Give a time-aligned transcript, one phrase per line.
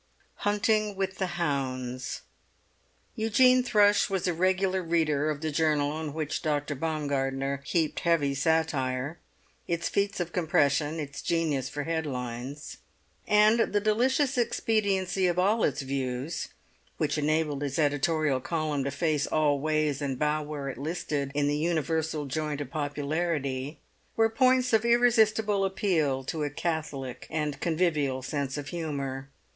[0.37, 2.21] HUNTING WITH THE HOUNDS
[3.15, 6.73] Eugene Thrush was a regular reader of the journal on which Dr.
[6.73, 9.19] Baumgartner heaped heavy satire,
[9.67, 12.77] its feats of compression, its genius for headlines,
[13.27, 16.47] and the delicious expediency of all its views,
[16.97, 21.47] which enabled its editorial column to face all ways and bow where it listed, in
[21.47, 23.77] the universal joint of popularity,
[24.15, 29.29] were points of irresistible appeal to a catholic and convivial sense of humour.